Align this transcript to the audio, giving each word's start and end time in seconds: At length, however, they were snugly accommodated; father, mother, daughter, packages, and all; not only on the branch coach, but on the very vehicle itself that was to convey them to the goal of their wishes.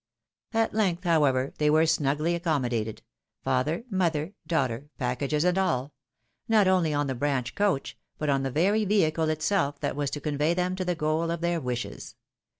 At 0.55 0.73
length, 0.73 1.03
however, 1.03 1.53
they 1.59 1.69
were 1.69 1.85
snugly 1.85 2.33
accommodated; 2.33 3.03
father, 3.43 3.83
mother, 3.87 4.33
daughter, 4.47 4.89
packages, 4.97 5.43
and 5.43 5.55
all; 5.59 5.93
not 6.47 6.67
only 6.67 6.91
on 6.91 7.05
the 7.05 7.13
branch 7.13 7.53
coach, 7.53 7.95
but 8.17 8.27
on 8.27 8.41
the 8.41 8.49
very 8.49 8.83
vehicle 8.83 9.29
itself 9.29 9.79
that 9.81 9.95
was 9.95 10.09
to 10.09 10.19
convey 10.19 10.55
them 10.55 10.75
to 10.75 10.85
the 10.85 10.95
goal 10.95 11.29
of 11.29 11.41
their 11.41 11.61
wishes. 11.61 12.15